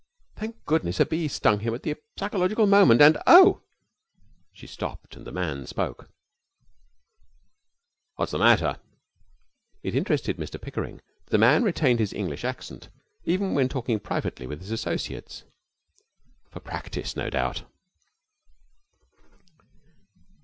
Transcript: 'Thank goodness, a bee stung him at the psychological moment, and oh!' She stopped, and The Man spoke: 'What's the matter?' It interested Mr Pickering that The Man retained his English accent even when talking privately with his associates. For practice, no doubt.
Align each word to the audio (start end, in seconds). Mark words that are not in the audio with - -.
'Thank 0.37 0.65
goodness, 0.65 0.99
a 0.99 1.05
bee 1.05 1.27
stung 1.27 1.59
him 1.59 1.75
at 1.75 1.83
the 1.83 1.95
psychological 2.17 2.65
moment, 2.65 3.03
and 3.03 3.19
oh!' 3.27 3.61
She 4.51 4.65
stopped, 4.65 5.15
and 5.15 5.27
The 5.27 5.31
Man 5.31 5.67
spoke: 5.67 6.09
'What's 8.15 8.31
the 8.31 8.39
matter?' 8.39 8.79
It 9.83 9.93
interested 9.93 10.37
Mr 10.37 10.59
Pickering 10.59 11.01
that 11.25 11.29
The 11.31 11.37
Man 11.37 11.61
retained 11.61 11.99
his 11.99 12.13
English 12.13 12.43
accent 12.43 12.89
even 13.25 13.53
when 13.53 13.69
talking 13.69 13.99
privately 13.99 14.47
with 14.47 14.61
his 14.61 14.71
associates. 14.71 15.43
For 16.49 16.59
practice, 16.61 17.15
no 17.15 17.29
doubt. 17.29 17.61